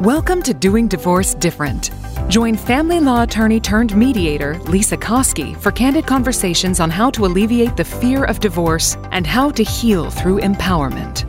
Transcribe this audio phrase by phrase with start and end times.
[0.00, 1.90] Welcome to Doing Divorce Different.
[2.28, 7.76] Join family law attorney turned mediator Lesa Koski for candid conversations on how to alleviate
[7.76, 11.26] the fear of divorce and how to heal through empowerment.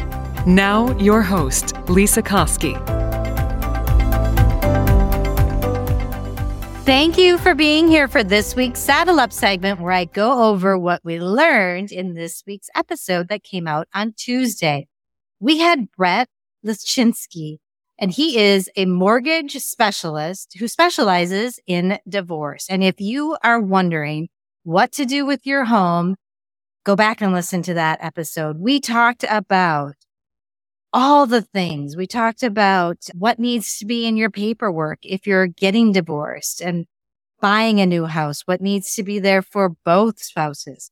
[0.48, 2.78] Now, your host, Lesa Koski.
[6.86, 10.78] Thank you for being here for this week's Saddle Up segment where I go over
[10.78, 14.88] what we learned in this week's episode that came out on Tuesday.
[15.42, 16.30] We had Brett
[16.66, 17.58] Leschinsky
[18.02, 22.66] and he is a mortgage specialist who specializes in divorce.
[22.68, 24.30] And if you are wondering
[24.64, 26.16] what to do with your home,
[26.84, 28.58] go back and listen to that episode.
[28.60, 29.94] We talked about
[30.92, 31.96] all the things.
[31.96, 36.88] We talked about what needs to be in your paperwork if you're getting divorced and
[37.40, 40.90] buying a new house, what needs to be there for both spouses.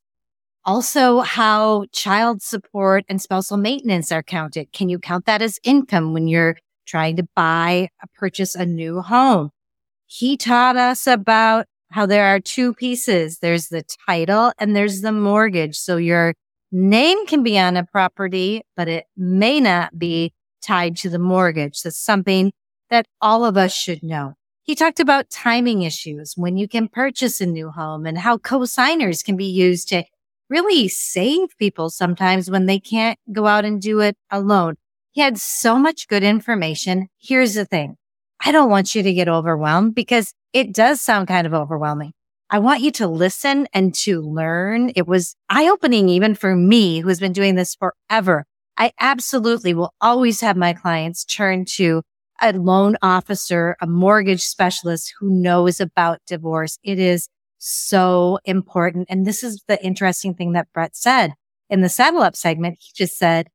[0.64, 4.72] Also, how child support and spousal maintenance are counted.
[4.72, 6.56] Can you count that as income when you're
[6.90, 9.50] trying to buy, purchase a new home.
[10.06, 13.38] He taught us about how there are two pieces.
[13.38, 15.76] There's the title and there's the mortgage.
[15.76, 16.34] So your
[16.72, 20.32] name can be on a property, but it may not be
[20.62, 21.82] tied to the mortgage.
[21.82, 22.52] That's something
[22.90, 24.34] that all of us should know.
[24.62, 29.22] He talked about timing issues when you can purchase a new home and how co-signers
[29.22, 30.04] can be used to
[30.48, 34.74] really save people sometimes when they can't go out and do it alone.
[35.12, 37.08] He had so much good information.
[37.18, 37.96] Here's the thing.
[38.44, 42.12] I don't want you to get overwhelmed because it does sound kind of overwhelming.
[42.48, 44.92] I want you to listen and to learn.
[44.96, 48.44] It was eye opening even for me who's been doing this forever.
[48.76, 52.02] I absolutely will always have my clients turn to
[52.40, 56.78] a loan officer, a mortgage specialist who knows about divorce.
[56.82, 57.28] It is
[57.58, 59.06] so important.
[59.10, 61.34] And this is the interesting thing that Brett said
[61.68, 62.78] in the saddle up segment.
[62.80, 63.48] He just said,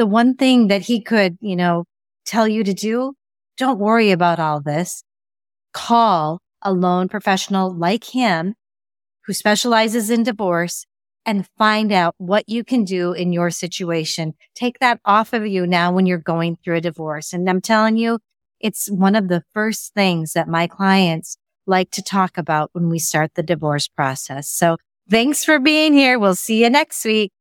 [0.00, 1.84] the one thing that he could, you know,
[2.24, 3.12] tell you to do,
[3.58, 5.04] don't worry about all this.
[5.74, 8.54] Call a loan professional like him
[9.26, 10.86] who specializes in divorce
[11.26, 14.32] and find out what you can do in your situation.
[14.54, 17.34] Take that off of you now when you're going through a divorce.
[17.34, 18.20] And I'm telling you,
[18.58, 22.98] it's one of the first things that my clients like to talk about when we
[22.98, 24.48] start the divorce process.
[24.48, 24.78] So
[25.10, 26.18] thanks for being here.
[26.18, 27.32] We'll see you next week.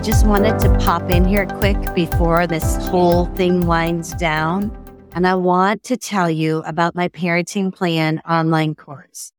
[0.00, 4.74] I just wanted to pop in here quick before this whole thing winds down.
[5.12, 9.30] And I want to tell you about my parenting plan online course.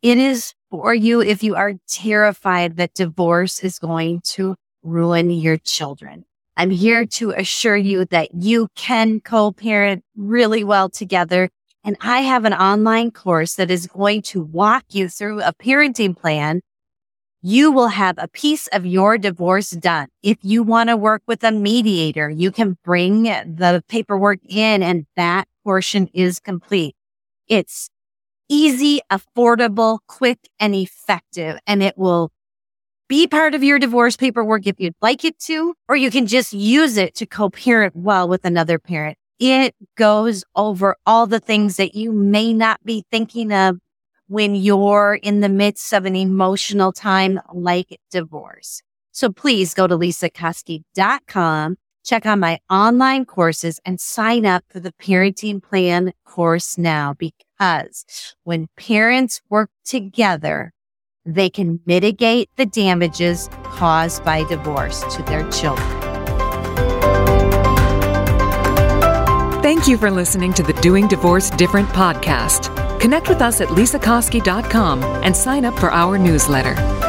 [0.00, 4.54] It is for you if you are terrified that divorce is going to
[4.84, 6.24] ruin your children.
[6.56, 11.50] I'm here to assure you that you can co-parent really well together.
[11.82, 16.16] And I have an online course that is going to walk you through a parenting
[16.16, 16.60] plan
[17.42, 20.08] you will have a piece of your divorce done.
[20.22, 25.06] If you want to work with a mediator, you can bring the paperwork in and
[25.16, 26.94] that portion is complete.
[27.46, 27.90] It's
[28.48, 31.58] easy, affordable, quick, and effective.
[31.66, 32.30] And it will
[33.08, 36.52] be part of your divorce paperwork if you'd like it to, or you can just
[36.52, 39.16] use it to co-parent well with another parent.
[39.38, 43.78] It goes over all the things that you may not be thinking of
[44.28, 48.82] when you're in the midst of an emotional time like divorce.
[49.10, 54.92] So please go to lesakoski.com, check out my online courses and sign up for the
[54.92, 60.72] parenting plan course now because when parents work together,
[61.24, 65.86] they can mitigate the damages caused by divorce to their children.
[69.62, 72.77] Thank you for listening to the Doing Divorce Different podcast.
[73.00, 77.07] Connect with us at lesakoski.com and sign up for our newsletter.